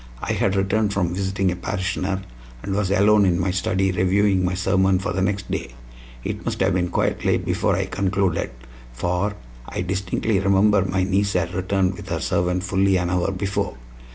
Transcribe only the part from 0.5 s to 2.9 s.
returned from visiting a parishioner, and was